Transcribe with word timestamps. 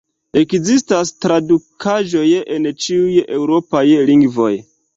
Ekzistas 0.39 1.11
tradukaĵoj 1.25 2.25
en 2.57 2.67
ĉiuj 2.85 3.21
eŭropaj 3.39 3.87
lingvoj. 4.11 4.53